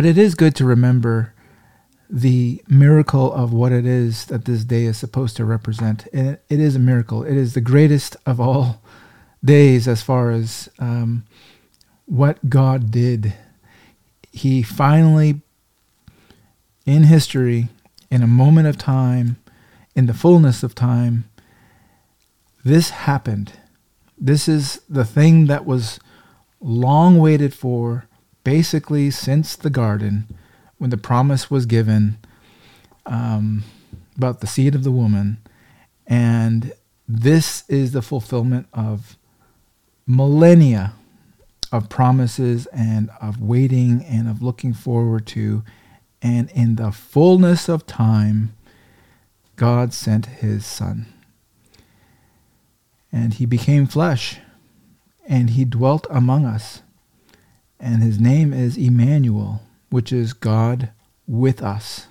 But 0.00 0.06
it 0.06 0.16
is 0.16 0.34
good 0.34 0.54
to 0.54 0.64
remember 0.64 1.34
the 2.08 2.62
miracle 2.66 3.30
of 3.34 3.52
what 3.52 3.70
it 3.70 3.84
is 3.84 4.24
that 4.24 4.46
this 4.46 4.64
day 4.64 4.84
is 4.84 4.96
supposed 4.96 5.36
to 5.36 5.44
represent. 5.44 6.06
It 6.10 6.40
is 6.48 6.74
a 6.74 6.78
miracle. 6.78 7.22
It 7.22 7.36
is 7.36 7.52
the 7.52 7.60
greatest 7.60 8.16
of 8.24 8.40
all 8.40 8.80
days 9.44 9.86
as 9.86 10.00
far 10.00 10.30
as 10.30 10.70
um, 10.78 11.26
what 12.06 12.48
God 12.48 12.90
did. 12.90 13.34
He 14.32 14.62
finally, 14.62 15.42
in 16.86 17.02
history, 17.02 17.68
in 18.10 18.22
a 18.22 18.26
moment 18.26 18.68
of 18.68 18.78
time, 18.78 19.36
in 19.94 20.06
the 20.06 20.14
fullness 20.14 20.62
of 20.62 20.74
time, 20.74 21.28
this 22.64 22.88
happened. 22.88 23.52
This 24.16 24.48
is 24.48 24.80
the 24.88 25.04
thing 25.04 25.44
that 25.48 25.66
was 25.66 26.00
long 26.58 27.18
waited 27.18 27.52
for, 27.52 28.06
basically 28.44 29.10
since 29.10 29.56
the 29.56 29.70
garden 29.70 30.26
when 30.78 30.90
the 30.90 30.96
promise 30.96 31.50
was 31.50 31.66
given 31.66 32.18
um, 33.06 33.64
about 34.16 34.40
the 34.40 34.46
seed 34.46 34.74
of 34.74 34.84
the 34.84 34.90
woman. 34.90 35.38
And 36.06 36.72
this 37.08 37.64
is 37.68 37.92
the 37.92 38.02
fulfillment 38.02 38.66
of 38.72 39.16
millennia 40.06 40.94
of 41.72 41.88
promises 41.88 42.66
and 42.66 43.10
of 43.20 43.40
waiting 43.40 44.04
and 44.04 44.28
of 44.28 44.42
looking 44.42 44.72
forward 44.72 45.26
to. 45.28 45.62
And 46.20 46.50
in 46.50 46.76
the 46.76 46.92
fullness 46.92 47.68
of 47.68 47.86
time, 47.86 48.54
God 49.56 49.92
sent 49.92 50.26
his 50.26 50.66
son. 50.66 51.06
And 53.12 53.34
he 53.34 53.46
became 53.46 53.86
flesh 53.86 54.38
and 55.26 55.50
he 55.50 55.64
dwelt 55.64 56.06
among 56.10 56.44
us. 56.44 56.82
And 57.80 58.02
his 58.02 58.20
name 58.20 58.52
is 58.52 58.76
Emmanuel 58.76 59.62
which 59.90 60.12
is 60.12 60.32
God 60.32 60.90
with 61.26 61.62
us. 61.62 62.06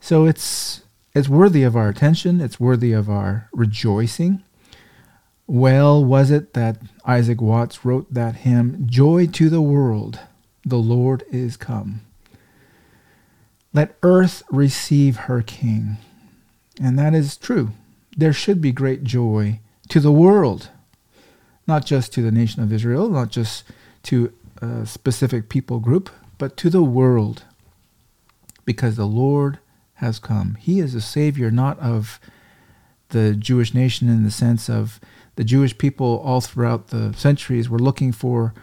So 0.00 0.24
it's 0.26 0.82
it's 1.14 1.28
worthy 1.28 1.62
of 1.62 1.76
our 1.76 1.88
attention, 1.88 2.40
it's 2.40 2.58
worthy 2.58 2.92
of 2.92 3.08
our 3.08 3.48
rejoicing. 3.52 4.42
Well 5.46 6.04
was 6.04 6.30
it 6.30 6.54
that 6.54 6.78
Isaac 7.06 7.40
Watts 7.40 7.84
wrote 7.84 8.12
that 8.12 8.36
hymn, 8.36 8.86
Joy 8.86 9.26
to 9.28 9.48
the 9.48 9.62
world, 9.62 10.18
the 10.64 10.78
Lord 10.78 11.22
is 11.30 11.56
come. 11.56 12.00
Let 13.72 13.96
earth 14.02 14.42
receive 14.50 15.16
her 15.16 15.42
king. 15.42 15.98
And 16.80 16.98
that 16.98 17.14
is 17.14 17.36
true. 17.36 17.70
There 18.16 18.32
should 18.32 18.60
be 18.60 18.72
great 18.72 19.04
joy 19.04 19.60
to 19.88 20.00
the 20.00 20.12
world, 20.12 20.70
not 21.66 21.84
just 21.84 22.12
to 22.14 22.22
the 22.22 22.32
nation 22.32 22.62
of 22.62 22.72
Israel, 22.72 23.08
not 23.08 23.30
just 23.30 23.64
to 24.04 24.32
a 24.64 24.86
specific 24.86 25.48
people 25.48 25.80
group, 25.80 26.10
but 26.38 26.56
to 26.58 26.70
the 26.70 26.82
world, 26.82 27.44
because 28.64 28.96
the 28.96 29.06
Lord 29.06 29.58
has 29.94 30.18
come. 30.18 30.56
He 30.60 30.80
is 30.80 30.94
a 30.94 31.00
Savior 31.00 31.50
not 31.50 31.78
of 31.78 32.18
the 33.10 33.34
Jewish 33.34 33.74
nation 33.74 34.08
in 34.08 34.24
the 34.24 34.30
sense 34.30 34.68
of 34.68 35.00
the 35.36 35.44
Jewish 35.44 35.76
people 35.78 36.22
all 36.24 36.40
throughout 36.40 36.88
the 36.88 37.12
centuries 37.14 37.68
were 37.68 37.78
looking 37.78 38.12
for 38.12 38.54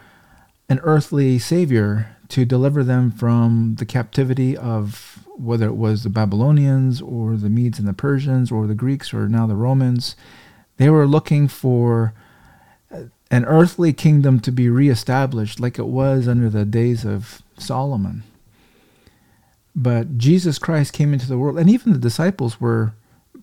an 0.68 0.80
earthly 0.82 1.38
Savior 1.38 2.16
to 2.28 2.44
deliver 2.44 2.82
them 2.82 3.10
from 3.10 3.76
the 3.78 3.84
captivity 3.84 4.56
of 4.56 5.26
whether 5.36 5.66
it 5.66 5.76
was 5.76 6.02
the 6.02 6.10
Babylonians 6.10 7.02
or 7.02 7.36
the 7.36 7.50
Medes 7.50 7.78
and 7.78 7.88
the 7.88 7.92
Persians 7.92 8.50
or 8.50 8.66
the 8.66 8.74
Greeks 8.74 9.12
or 9.12 9.28
now 9.28 9.46
the 9.46 9.56
Romans. 9.56 10.16
They 10.76 10.88
were 10.88 11.06
looking 11.06 11.48
for 11.48 12.14
an 13.32 13.46
earthly 13.46 13.94
kingdom 13.94 14.38
to 14.38 14.52
be 14.52 14.68
reestablished 14.68 15.58
like 15.58 15.78
it 15.78 15.86
was 15.86 16.28
under 16.28 16.50
the 16.50 16.66
days 16.66 17.04
of 17.04 17.42
Solomon. 17.58 18.22
But 19.74 20.18
Jesus 20.18 20.58
Christ 20.58 20.92
came 20.92 21.14
into 21.14 21.26
the 21.26 21.38
world, 21.38 21.58
and 21.58 21.70
even 21.70 21.92
the 21.92 21.98
disciples 21.98 22.60
were 22.60 22.92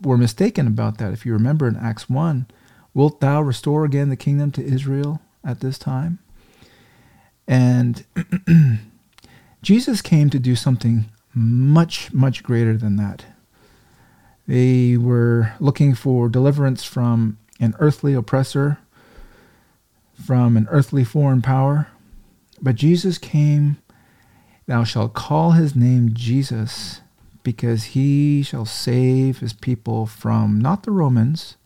were 0.02 0.18
mistaken 0.18 0.66
about 0.66 0.98
that. 1.00 1.12
If 1.12 1.26
you 1.26 1.34
remember 1.34 1.68
in 1.68 1.76
Acts 1.76 2.10
1, 2.10 2.46
wilt 2.94 3.20
thou 3.20 3.42
restore 3.42 3.84
again 3.84 4.08
the 4.08 4.16
kingdom 4.16 4.52
to 4.52 4.64
Israel 4.64 5.20
at 5.44 5.60
this 5.60 5.78
time? 5.78 6.20
And 7.48 8.06
Jesus 9.62 10.02
came 10.02 10.30
to 10.30 10.40
do 10.40 10.56
something 10.56 11.10
much, 11.34 12.14
much 12.14 12.44
greater 12.44 12.78
than 12.78 12.96
that. 12.96 13.26
They 14.48 14.96
were 14.96 15.54
looking 15.60 15.96
for 15.96 16.30
deliverance 16.30 16.84
from 16.84 17.38
an 17.60 17.76
earthly 17.80 18.14
oppressor, 18.14 18.78
from 20.24 20.58
an 20.58 20.68
earthly 20.70 21.04
foreign 21.04 21.42
power. 21.42 21.88
But 22.62 22.76
Jesus 22.76 23.18
came 23.18 23.78
Thou 24.70 24.84
shalt 24.84 25.16
call 25.16 25.54
his 25.54 25.76
name 25.76 26.14
Jesus, 26.14 27.02
because 27.42 27.86
he 27.86 28.44
shall 28.44 28.66
save 28.66 29.40
his 29.40 29.52
people 29.52 30.06
from 30.06 30.60
not 30.60 30.84
the 30.84 30.92
Romans, 30.92 31.58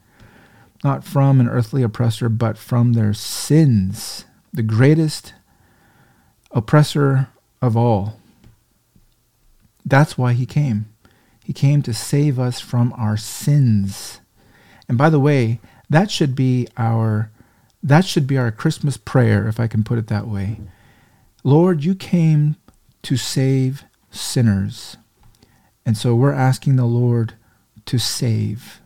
not 0.86 1.04
from 1.04 1.42
an 1.42 1.50
earthly 1.50 1.84
oppressor, 1.84 2.30
but 2.30 2.58
from 2.58 2.94
their 2.94 3.14
sins, 3.14 4.24
the 4.54 4.64
greatest 4.64 5.34
oppressor 6.52 7.28
of 7.62 7.76
all. 7.76 8.22
That's 9.86 10.18
why 10.18 10.32
he 10.32 10.46
came. 10.46 10.86
He 11.44 11.52
came 11.52 11.82
to 11.82 11.94
save 11.94 12.40
us 12.40 12.62
from 12.62 12.94
our 12.94 13.18
sins. 13.18 14.22
And 14.88 14.98
by 14.98 15.10
the 15.10 15.20
way, 15.20 15.60
that 15.90 16.10
should 16.10 16.36
be 16.36 16.70
our 16.78 17.32
that 17.84 18.06
should 18.06 18.26
be 18.26 18.38
our 18.38 18.52
Christmas 18.52 18.96
prayer 18.96 19.48
if 19.48 19.60
I 19.60 19.68
can 19.68 19.84
put 19.84 20.00
it 20.00 20.08
that 20.08 20.28
way. 20.28 20.62
Lord, 21.44 21.84
you 21.84 21.94
came 21.94 22.56
to 23.02 23.18
save 23.18 23.84
sinners. 24.10 24.96
And 25.86 25.98
so 25.98 26.16
we're 26.16 26.32
asking 26.32 26.78
the 26.78 26.86
Lord 26.86 27.34
to 27.86 27.98
save. 27.98 28.80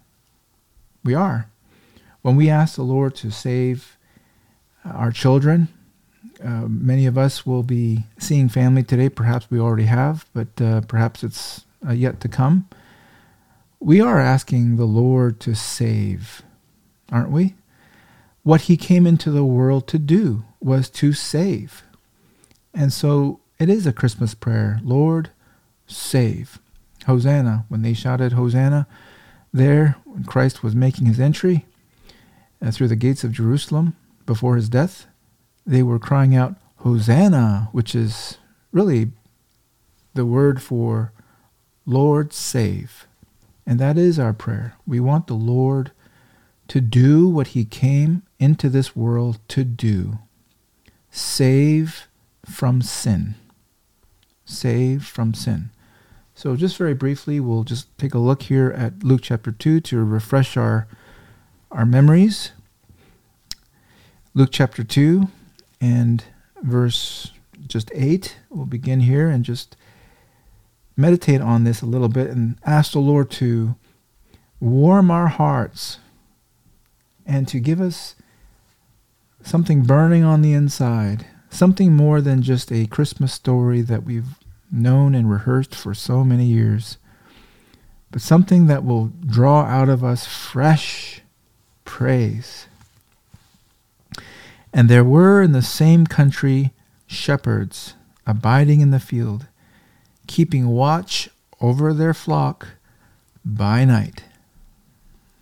We 1.04 1.14
are. 1.14 1.48
When 2.24 2.36
we 2.36 2.50
ask 2.50 2.76
the 2.76 2.82
Lord 2.82 3.16
to 3.18 3.30
save 3.30 3.98
our 4.84 5.12
children, 5.12 5.68
uh, 6.44 6.66
many 6.68 7.06
of 7.06 7.18
us 7.18 7.46
will 7.46 7.64
be 7.64 8.06
seeing 8.18 8.50
family 8.50 8.84
today. 8.84 9.10
Perhaps 9.10 9.50
we 9.52 9.60
already 9.60 9.86
have, 9.86 10.26
but 10.34 10.60
uh, 10.60 10.82
perhaps 10.82 11.24
it's 11.24 11.66
uh, 11.88 11.92
yet 11.92 12.20
to 12.22 12.28
come. 12.28 12.68
We 13.80 14.02
are 14.02 14.20
asking 14.20 14.78
the 14.78 14.86
Lord 14.86 15.40
to 15.42 15.54
save, 15.54 16.42
aren't 17.12 17.30
we? 17.30 17.54
What 18.48 18.62
he 18.62 18.78
came 18.78 19.06
into 19.06 19.30
the 19.30 19.44
world 19.44 19.90
to 19.90 20.00
do 20.00 20.46
was 20.62 20.90
to 20.92 21.12
save. 21.12 21.84
And 22.74 22.94
so 22.94 23.42
it 23.60 23.68
is 23.70 23.86
a 23.86 23.92
Christmas 23.92 24.34
prayer. 24.34 24.80
Lord, 24.86 25.32
save. 25.86 26.58
Hosanna. 27.08 27.66
When 27.68 27.82
they 27.82 27.94
shouted 27.94 28.32
Hosanna 28.32 28.88
there, 29.52 29.98
when 30.06 30.24
Christ 30.24 30.64
was 30.64 30.76
making 30.76 31.08
his 31.08 31.20
entry 31.20 31.66
uh, 32.62 32.72
through 32.72 32.88
the 32.88 32.96
gates 32.96 33.26
of 33.26 33.34
Jerusalem 33.34 33.98
before 34.26 34.56
his 34.56 34.70
death, 34.70 35.08
they 35.66 35.84
were 35.84 36.00
crying 36.00 36.34
out, 36.34 36.56
Hosanna, 36.78 37.68
which 37.74 37.94
is 37.94 38.38
really 38.72 39.12
the 40.14 40.26
word 40.26 40.62
for 40.62 41.12
Lord, 41.86 42.32
save. 42.32 43.08
And 43.66 43.78
that 43.82 43.98
is 43.98 44.18
our 44.18 44.32
prayer. 44.32 44.76
We 44.88 45.02
want 45.02 45.28
the 45.28 45.34
Lord 45.34 45.92
to 46.70 46.80
do 46.80 47.28
what 47.28 47.48
he 47.48 47.66
came 47.66 48.24
into 48.40 48.70
this 48.70 48.96
world 48.96 49.40
to 49.48 49.64
do 49.64 50.20
save 51.10 52.08
from 52.46 52.82
sin 52.82 53.36
save 54.48 55.06
from 55.06 55.34
sin. 55.34 55.70
So, 56.34 56.56
just 56.56 56.78
very 56.78 56.94
briefly, 56.94 57.40
we'll 57.40 57.64
just 57.64 57.96
take 57.98 58.14
a 58.14 58.20
look 58.20 58.44
here 58.44 58.72
at 58.72 59.04
Luke 59.04 59.22
chapter 59.24 59.52
2 59.52 59.82
to 59.82 60.04
refresh 60.04 60.56
our, 60.56 60.88
our 61.72 61.86
memories. 61.86 62.52
Luke 64.34 64.50
chapter 64.52 64.84
2 64.84 65.28
and 65.82 66.24
verse 66.62 67.32
just 67.68 67.92
8. 67.94 68.38
We'll 68.50 68.66
begin 68.66 69.02
here 69.02 69.30
and 69.30 69.44
just 69.44 69.76
meditate 70.96 71.42
on 71.42 71.64
this 71.64 71.82
a 71.82 71.88
little 71.88 72.10
bit 72.10 72.30
and 72.30 72.58
ask 72.64 72.92
the 72.92 73.00
Lord 73.00 73.32
to 73.32 73.76
warm 74.60 75.10
our 75.12 75.28
hearts 75.28 76.00
and 77.26 77.48
to 77.48 77.60
give 77.60 77.82
us 77.82 78.16
something 79.48 79.82
burning 79.84 80.24
on 80.24 80.42
the 80.42 80.54
inside 80.54 81.26
something 81.50 81.96
more 81.96 82.22
than 82.22 82.42
just 82.42 82.72
a 82.72 82.88
Christmas 82.88 83.34
story 83.34 83.82
that 83.82 84.04
we've 84.04 84.36
known 84.72 85.16
and 85.16 85.30
rehearsed 85.30 85.74
for 85.74 85.94
so 85.94 86.24
many 86.24 86.46
years, 86.46 86.98
but 88.12 88.22
something 88.22 88.68
that 88.68 88.84
will 88.84 89.08
draw 89.26 89.62
out 89.64 89.90
of 89.90 90.04
us 90.04 90.26
fresh 90.26 91.22
praise. 91.86 92.68
And 94.74 94.90
there 94.90 95.04
were 95.04 95.42
in 95.42 95.54
the 95.54 95.62
same 95.62 96.06
country 96.06 96.74
shepherds 97.08 97.96
abiding 98.26 98.82
in 98.82 98.92
the 98.92 99.00
field, 99.00 99.48
keeping 100.28 100.68
watch 100.68 101.30
over 101.62 101.94
their 101.94 102.14
flock 102.14 102.68
by 103.44 103.86
night. 103.86 104.26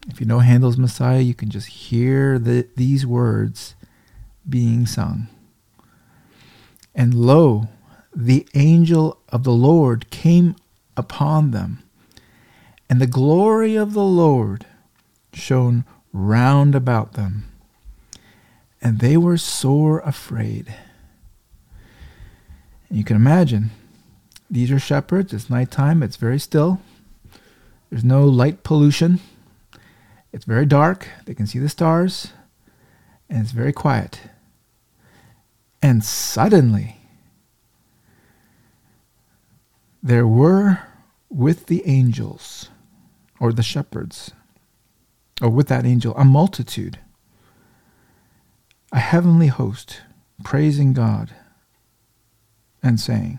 If 0.07 0.21
you 0.21 0.27
know 0.27 0.39
Handel's 0.39 0.77
Messiah, 0.77 1.19
you 1.19 1.33
can 1.33 1.49
just 1.49 1.67
hear 1.67 2.37
the, 2.37 2.67
these 2.75 3.07
words 3.07 3.73
being 4.49 4.85
sung. 4.85 5.27
And 6.93 7.13
lo, 7.13 7.67
the 8.15 8.47
angel 8.53 9.19
of 9.29 9.43
the 9.43 9.51
Lord 9.51 10.09
came 10.09 10.55
upon 10.95 11.51
them, 11.51 11.83
and 12.89 13.01
the 13.01 13.07
glory 13.07 13.75
of 13.75 13.93
the 13.93 14.03
Lord 14.03 14.65
shone 15.33 15.83
round 16.13 16.75
about 16.75 17.13
them, 17.13 17.51
and 18.81 18.99
they 18.99 19.17
were 19.17 19.37
sore 19.37 19.99
afraid. 19.99 20.73
And 22.87 22.97
you 22.97 23.03
can 23.03 23.15
imagine, 23.15 23.71
these 24.49 24.71
are 24.71 24.79
shepherds. 24.79 25.33
It's 25.33 25.49
nighttime. 25.49 26.03
It's 26.03 26.17
very 26.17 26.39
still. 26.39 26.79
There's 27.89 28.03
no 28.03 28.25
light 28.25 28.63
pollution. 28.63 29.19
It's 30.31 30.45
very 30.45 30.65
dark. 30.65 31.07
They 31.25 31.33
can 31.33 31.47
see 31.47 31.59
the 31.59 31.67
stars. 31.67 32.31
And 33.27 33.41
it's 33.41 33.51
very 33.51 33.73
quiet. 33.73 34.19
And 35.85 36.03
suddenly, 36.03 36.97
there 40.01 40.25
were 40.25 40.79
with 41.29 41.67
the 41.67 41.83
angels, 41.85 42.69
or 43.39 43.53
the 43.53 43.61
shepherds, 43.61 44.31
or 45.43 45.49
with 45.49 45.67
that 45.67 45.85
angel, 45.85 46.15
a 46.17 46.25
multitude, 46.25 46.97
a 48.91 48.97
heavenly 48.97 49.45
host, 49.45 50.01
praising 50.43 50.93
God 50.93 51.35
and 52.81 52.99
saying, 52.99 53.37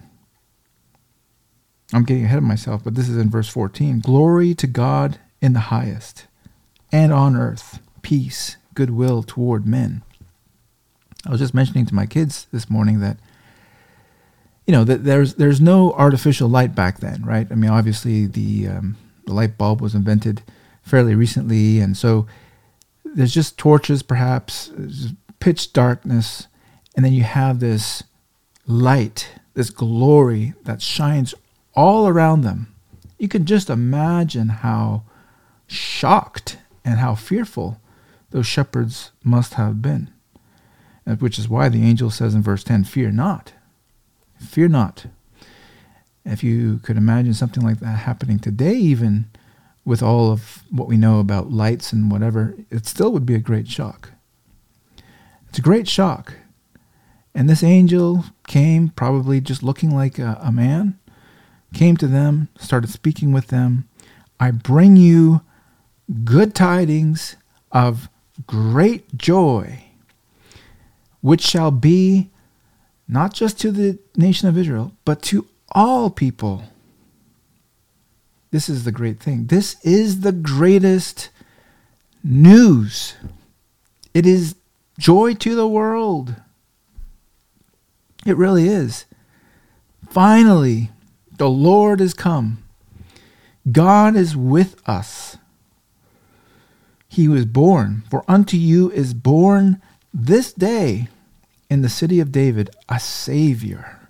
I'm 1.92 2.04
getting 2.04 2.26
ahead 2.26 2.38
of 2.38 2.44
myself, 2.44 2.84
but 2.84 2.94
this 2.94 3.08
is 3.08 3.16
in 3.16 3.28
verse 3.28 3.48
14 3.48 3.98
Glory 3.98 4.54
to 4.54 4.68
God 4.68 5.18
in 5.42 5.52
the 5.52 5.74
highest, 5.74 6.28
and 6.92 7.12
on 7.12 7.34
earth, 7.34 7.80
peace, 8.02 8.56
goodwill 8.72 9.24
toward 9.24 9.66
men. 9.66 10.04
I 11.26 11.30
was 11.30 11.40
just 11.40 11.54
mentioning 11.54 11.86
to 11.86 11.94
my 11.94 12.06
kids 12.06 12.46
this 12.52 12.70
morning 12.70 13.00
that 13.00 13.18
you 14.66 14.72
know 14.72 14.84
that 14.84 15.04
there's 15.04 15.34
there's 15.34 15.60
no 15.60 15.92
artificial 15.92 16.48
light 16.48 16.74
back 16.74 17.00
then, 17.00 17.24
right? 17.24 17.46
I 17.50 17.54
mean, 17.54 17.70
obviously 17.70 18.26
the 18.26 18.68
um, 18.68 18.96
the 19.24 19.32
light 19.32 19.58
bulb 19.58 19.80
was 19.80 19.94
invented 19.94 20.42
fairly 20.82 21.14
recently, 21.14 21.80
and 21.80 21.96
so 21.96 22.26
there's 23.04 23.34
just 23.34 23.58
torches, 23.58 24.02
perhaps 24.02 24.72
pitch 25.40 25.72
darkness, 25.72 26.48
and 26.94 27.04
then 27.04 27.12
you 27.12 27.22
have 27.22 27.60
this 27.60 28.04
light, 28.66 29.28
this 29.54 29.70
glory 29.70 30.54
that 30.64 30.82
shines 30.82 31.34
all 31.74 32.08
around 32.08 32.42
them. 32.42 32.74
You 33.18 33.28
can 33.28 33.46
just 33.46 33.70
imagine 33.70 34.48
how 34.48 35.04
shocked 35.66 36.58
and 36.84 36.98
how 36.98 37.14
fearful 37.14 37.80
those 38.30 38.46
shepherds 38.46 39.12
must 39.24 39.54
have 39.54 39.80
been. 39.80 40.10
Uh, 41.06 41.14
which 41.16 41.38
is 41.38 41.48
why 41.48 41.68
the 41.68 41.82
angel 41.82 42.10
says 42.10 42.34
in 42.34 42.42
verse 42.42 42.64
10 42.64 42.84
Fear 42.84 43.12
not. 43.12 43.52
Fear 44.40 44.68
not. 44.68 45.06
If 46.24 46.42
you 46.42 46.78
could 46.78 46.96
imagine 46.96 47.34
something 47.34 47.62
like 47.62 47.78
that 47.80 47.98
happening 47.98 48.38
today, 48.38 48.74
even 48.74 49.26
with 49.84 50.02
all 50.02 50.32
of 50.32 50.64
what 50.70 50.88
we 50.88 50.96
know 50.96 51.20
about 51.20 51.52
lights 51.52 51.92
and 51.92 52.10
whatever, 52.10 52.56
it 52.70 52.86
still 52.86 53.12
would 53.12 53.24
be 53.24 53.36
a 53.36 53.38
great 53.38 53.68
shock. 53.68 54.10
It's 55.48 55.58
a 55.58 55.62
great 55.62 55.86
shock. 55.86 56.34
And 57.32 57.48
this 57.48 57.62
angel 57.62 58.24
came, 58.48 58.88
probably 58.88 59.40
just 59.40 59.62
looking 59.62 59.94
like 59.94 60.18
a, 60.18 60.38
a 60.42 60.50
man, 60.50 60.98
came 61.72 61.96
to 61.98 62.06
them, 62.06 62.48
started 62.58 62.90
speaking 62.90 63.30
with 63.30 63.48
them. 63.48 63.88
I 64.40 64.50
bring 64.50 64.96
you 64.96 65.42
good 66.24 66.54
tidings 66.54 67.36
of 67.70 68.08
great 68.46 69.16
joy, 69.16 69.85
which 71.26 71.40
shall 71.40 71.72
be 71.72 72.30
not 73.08 73.34
just 73.34 73.58
to 73.58 73.72
the 73.72 73.98
nation 74.14 74.46
of 74.46 74.56
Israel, 74.56 74.92
but 75.04 75.22
to 75.22 75.44
all 75.72 76.08
people. 76.08 76.62
This 78.52 78.68
is 78.68 78.84
the 78.84 78.92
great 78.92 79.18
thing. 79.18 79.46
This 79.46 79.74
is 79.82 80.20
the 80.20 80.30
greatest 80.30 81.30
news. 82.22 83.16
It 84.14 84.24
is 84.24 84.54
joy 85.00 85.34
to 85.34 85.56
the 85.56 85.66
world. 85.66 86.36
It 88.24 88.36
really 88.36 88.68
is. 88.68 89.04
Finally, 90.08 90.92
the 91.38 91.50
Lord 91.50 92.00
is 92.00 92.14
come. 92.14 92.62
God 93.72 94.14
is 94.14 94.36
with 94.36 94.80
us. 94.88 95.38
He 97.08 97.26
was 97.26 97.46
born, 97.46 98.04
for 98.08 98.24
unto 98.28 98.56
you 98.56 98.92
is 98.92 99.12
born 99.12 99.82
this 100.14 100.52
day 100.52 101.08
in 101.68 101.82
the 101.82 101.88
city 101.88 102.20
of 102.20 102.32
David 102.32 102.70
a 102.88 102.98
Savior, 103.00 104.08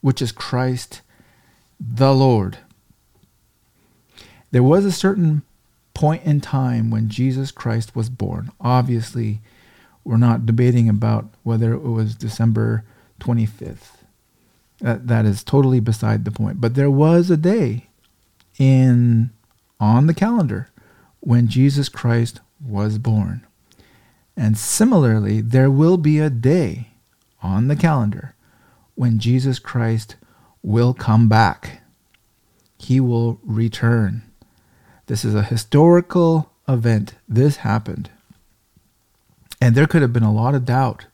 which 0.00 0.22
is 0.22 0.32
Christ 0.32 1.02
the 1.78 2.14
Lord. 2.14 2.58
There 4.50 4.62
was 4.62 4.84
a 4.84 4.92
certain 4.92 5.42
point 5.94 6.24
in 6.24 6.40
time 6.40 6.90
when 6.90 7.08
Jesus 7.08 7.50
Christ 7.50 7.96
was 7.96 8.08
born. 8.08 8.50
Obviously, 8.60 9.40
we're 10.04 10.16
not 10.16 10.46
debating 10.46 10.88
about 10.88 11.26
whether 11.42 11.72
it 11.72 11.82
was 11.82 12.14
December 12.14 12.84
25th. 13.20 14.02
That, 14.80 15.06
that 15.08 15.24
is 15.24 15.42
totally 15.42 15.80
beside 15.80 16.24
the 16.24 16.30
point. 16.30 16.60
But 16.60 16.74
there 16.74 16.90
was 16.90 17.30
a 17.30 17.36
day 17.36 17.86
in 18.58 19.30
on 19.80 20.06
the 20.06 20.14
calendar 20.14 20.68
when 21.20 21.48
Jesus 21.48 21.88
Christ 21.88 22.40
was 22.64 22.98
born. 22.98 23.45
And 24.36 24.58
similarly, 24.58 25.40
there 25.40 25.70
will 25.70 25.96
be 25.96 26.18
a 26.18 26.30
day 26.30 26.88
on 27.42 27.68
the 27.68 27.76
calendar 27.76 28.34
when 28.94 29.18
Jesus 29.18 29.58
Christ 29.58 30.16
will 30.62 30.92
come 30.92 31.28
back. 31.28 31.80
He 32.78 33.00
will 33.00 33.40
return. 33.42 34.22
This 35.06 35.24
is 35.24 35.34
a 35.34 35.42
historical 35.42 36.50
event. 36.68 37.14
This 37.28 37.56
happened. 37.58 38.10
And 39.60 39.74
there 39.74 39.86
could 39.86 40.02
have 40.02 40.12
been 40.12 40.22
a 40.22 40.32
lot 40.32 40.54
of 40.54 40.64
doubt 40.64 41.06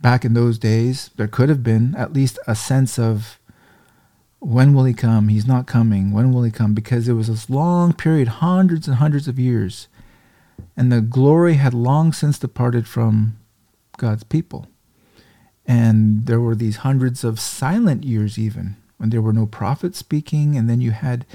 back 0.00 0.24
in 0.24 0.34
those 0.34 0.58
days. 0.58 1.10
There 1.16 1.26
could 1.26 1.48
have 1.48 1.64
been 1.64 1.94
at 1.96 2.12
least 2.12 2.38
a 2.46 2.54
sense 2.54 2.98
of 2.98 3.40
when 4.38 4.72
will 4.72 4.84
he 4.84 4.94
come? 4.94 5.28
He's 5.28 5.46
not 5.46 5.66
coming. 5.66 6.12
When 6.12 6.32
will 6.32 6.44
he 6.44 6.52
come? 6.52 6.72
Because 6.74 7.08
it 7.08 7.14
was 7.14 7.26
this 7.26 7.50
long 7.50 7.92
period, 7.92 8.28
hundreds 8.28 8.86
and 8.86 8.98
hundreds 8.98 9.26
of 9.26 9.38
years 9.38 9.88
and 10.76 10.92
the 10.92 11.00
glory 11.00 11.54
had 11.54 11.74
long 11.74 12.12
since 12.12 12.38
departed 12.38 12.86
from 12.86 13.36
God's 13.96 14.24
people. 14.24 14.66
And 15.66 16.26
there 16.26 16.40
were 16.40 16.54
these 16.54 16.78
hundreds 16.78 17.24
of 17.24 17.40
silent 17.40 18.04
years, 18.04 18.38
even 18.38 18.76
when 18.96 19.10
there 19.10 19.22
were 19.22 19.32
no 19.32 19.46
prophets 19.46 19.98
speaking, 19.98 20.56
and 20.56 20.68
then 20.68 20.80
you 20.80 20.92
had 20.92 21.26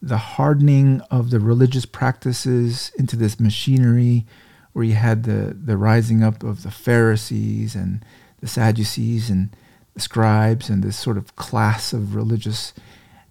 the 0.00 0.18
hardening 0.18 1.00
of 1.10 1.30
the 1.30 1.40
religious 1.40 1.86
practices 1.86 2.92
into 2.98 3.16
this 3.16 3.40
machinery 3.40 4.26
where 4.74 4.84
you 4.84 4.94
had 4.94 5.22
the, 5.22 5.56
the 5.58 5.76
rising 5.76 6.22
up 6.22 6.42
of 6.42 6.62
the 6.62 6.70
Pharisees 6.70 7.74
and 7.74 8.04
the 8.40 8.46
Sadducees 8.46 9.30
and 9.30 9.56
the 9.94 10.00
scribes 10.00 10.68
and 10.68 10.82
this 10.82 10.98
sort 10.98 11.16
of 11.16 11.34
class 11.36 11.92
of 11.92 12.14
religious 12.14 12.74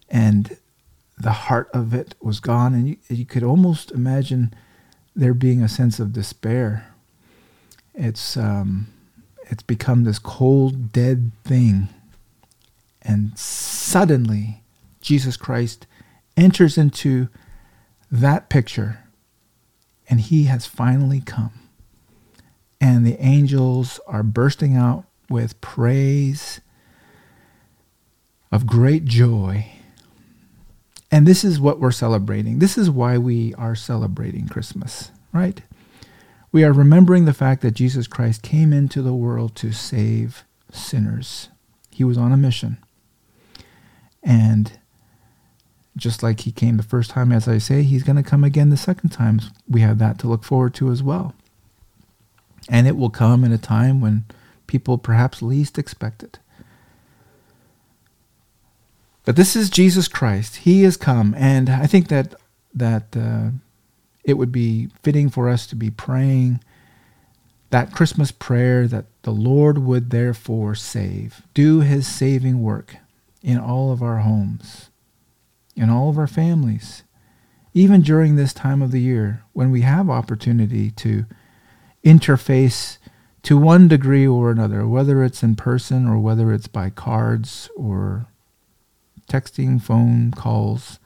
and 0.10 0.58
the 1.18 1.32
heart 1.32 1.70
of 1.74 1.94
it 1.94 2.16
was 2.22 2.40
gone 2.40 2.74
and 2.74 2.88
you, 2.88 2.98
you 3.10 3.26
could 3.26 3.44
almost 3.44 3.92
imagine 3.92 4.54
there 5.16 5.34
being 5.34 5.62
a 5.62 5.70
sense 5.70 6.00
of 6.00 6.14
despair. 6.14 6.94
It's 7.94 8.36
um, 8.38 8.88
it's 9.50 9.64
become 9.64 10.04
this 10.04 10.20
cold, 10.20 10.92
dead 10.92 11.32
thing, 11.44 11.90
and 13.02 13.38
suddenly 13.38 14.62
Jesus 15.02 15.38
Christ 15.38 15.86
enters 16.36 16.78
into 16.78 17.30
that 18.12 18.50
picture, 18.50 19.00
and 20.10 20.20
He 20.20 20.46
has 20.46 20.66
finally 20.66 21.22
come, 21.22 21.70
and 22.82 23.06
the 23.06 23.20
angels 23.24 24.00
are 24.08 24.24
bursting 24.24 24.76
out 24.76 25.06
with 25.30 25.60
praise 25.62 26.62
of 28.52 28.68
great 28.68 29.06
joy 29.06 29.66
and 31.14 31.28
this 31.28 31.44
is 31.44 31.60
what 31.60 31.80
we're 31.80 31.92
celebrating. 31.92 32.58
This 32.58 32.76
is 32.76 32.90
why 32.90 33.20
we 33.20 33.54
are 33.54 33.76
celebrating 33.76 34.48
Christmas, 34.48 35.12
right? 35.32 35.62
We 36.52 36.64
are 36.64 36.74
remembering 36.74 37.26
the 37.26 37.36
fact 37.36 37.62
that 37.62 37.76
Jesus 37.76 38.08
Christ 38.08 38.42
came 38.42 38.74
into 38.74 39.04
the 39.04 39.14
world 39.14 39.56
to 39.58 39.72
save 39.72 40.44
sinners. 40.72 41.50
He 41.92 42.04
was 42.04 42.18
on 42.18 42.32
a 42.32 42.38
mission. 42.38 42.80
And 44.24 44.80
just 45.96 46.24
like 46.24 46.40
he 46.40 46.52
came 46.52 46.78
the 46.78 46.84
first 46.84 47.12
time, 47.12 47.32
as 47.32 47.48
I 47.48 47.60
say, 47.60 47.84
he's 47.84 48.02
going 48.02 48.16
to 48.16 48.24
come 48.24 48.44
again 48.44 48.72
the 48.72 48.76
second 48.76 49.12
time. 49.12 49.40
We 49.70 49.82
have 49.82 50.00
that 50.00 50.18
to 50.20 50.28
look 50.28 50.44
forward 50.44 50.74
to 50.76 50.90
as 50.90 51.04
well. 51.04 51.36
And 52.68 52.88
it 52.88 52.98
will 52.98 53.12
come 53.12 53.44
in 53.44 53.52
a 53.52 53.60
time 53.60 54.02
when 54.02 54.26
people 54.66 54.98
perhaps 54.98 55.44
least 55.44 55.78
expect 55.78 56.24
it. 56.24 56.40
But 59.26 59.36
this 59.36 59.56
is 59.56 59.70
Jesus 59.70 60.08
Christ. 60.08 60.58
He 60.58 60.84
has 60.84 60.98
come, 60.98 61.34
and 61.38 61.70
I 61.70 61.88
think 61.88 62.10
that 62.10 62.36
that 62.74 63.16
uh, 63.16 63.52
it 64.24 64.34
would 64.34 64.52
be 64.52 64.90
fitting 65.04 65.30
for 65.30 65.48
us 65.48 65.68
to 65.68 65.76
be 65.76 65.90
praying 65.90 66.60
that 67.70 67.92
Christmas 67.92 68.32
prayer 68.32 68.88
that 68.88 69.06
the 69.24 69.32
Lord 69.32 69.80
would 69.80 70.12
therefore 70.12 70.76
save, 70.76 71.42
do 71.56 71.80
his 71.80 72.08
saving 72.08 72.62
work 72.62 72.98
in 73.42 73.58
all 73.58 73.92
of 73.92 74.04
our 74.04 74.20
homes, 74.20 74.92
in 75.76 75.90
all 75.90 76.08
of 76.08 76.20
our 76.20 76.28
families, 76.28 77.02
even 77.74 78.02
during 78.02 78.36
this 78.36 78.54
time 78.54 78.84
of 78.84 78.92
the 78.92 79.02
year 79.02 79.44
when 79.54 79.72
we 79.72 79.82
have 79.82 80.08
opportunity 80.08 80.92
to 80.92 81.26
interface 82.06 83.00
to 83.42 83.58
one 83.58 83.88
degree 83.88 84.28
or 84.28 84.52
another, 84.52 84.88
whether 84.88 85.24
it's 85.24 85.42
in 85.42 85.56
person 85.56 86.08
or 86.08 86.20
whether 86.20 86.54
it's 86.54 86.68
by 86.68 86.92
cards 86.92 87.72
or 87.76 88.28
texting, 89.34 89.82
phone 89.82 90.32
calls 90.32 91.00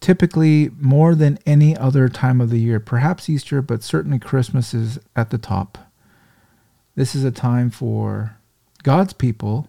typically 0.00 0.70
more 0.78 1.14
than 1.14 1.38
any 1.44 1.76
other 1.76 2.08
time 2.08 2.40
of 2.40 2.50
the 2.50 2.58
year, 2.58 2.80
perhaps 2.80 3.28
Easter, 3.28 3.60
but 3.60 3.82
certainly 3.82 4.18
Christmas 4.18 4.72
is 4.72 4.98
at 5.16 5.30
the 5.30 5.38
top. 5.38 5.78
This 6.94 7.14
is 7.14 7.24
a 7.24 7.30
time 7.30 7.70
for 7.70 8.36
God's 8.82 9.12
people 9.12 9.68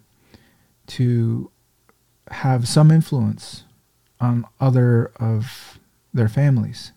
to 0.87 1.51
have 2.31 2.67
some 2.67 2.91
influence 2.91 3.63
on 4.19 4.45
other 4.59 5.11
of 5.19 5.79
their 6.13 6.29
families. 6.29 6.91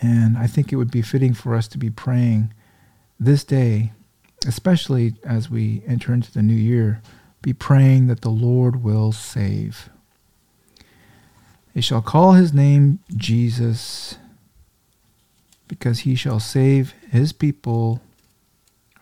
And 0.00 0.36
I 0.36 0.46
think 0.46 0.72
it 0.72 0.76
would 0.76 0.90
be 0.90 1.02
fitting 1.02 1.34
for 1.34 1.54
us 1.54 1.68
to 1.68 1.78
be 1.78 1.90
praying 1.90 2.52
this 3.18 3.44
day, 3.44 3.92
especially 4.46 5.14
as 5.24 5.48
we 5.48 5.82
enter 5.86 6.12
into 6.12 6.32
the 6.32 6.42
new 6.42 6.54
year, 6.54 7.00
be 7.44 7.52
praying 7.52 8.06
that 8.06 8.22
the 8.22 8.30
Lord 8.30 8.82
will 8.82 9.12
save. 9.12 9.90
They 11.74 11.82
shall 11.82 12.00
call 12.00 12.32
his 12.32 12.54
name 12.54 13.00
Jesus, 13.14 14.16
because 15.68 16.00
he 16.00 16.14
shall 16.14 16.40
save 16.40 16.94
his 17.10 17.34
people 17.34 18.00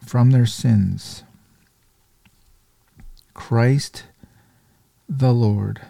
from 0.05 0.33
their 0.33 0.47
sins. 0.47 1.23
Christ 3.33 4.07
the 5.09 5.33
Lord. 5.33 5.81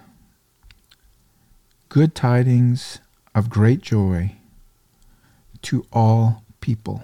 Good 1.89 2.15
tidings 2.15 2.99
of 3.35 3.49
great 3.49 3.81
joy 3.81 4.37
to 5.63 5.87
all 5.91 6.45
people. 6.61 7.03